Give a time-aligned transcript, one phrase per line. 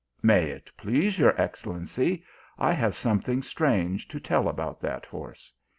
[0.33, 2.23] "May it please your excellency,
[2.57, 5.53] I have something strange to tell about that horse.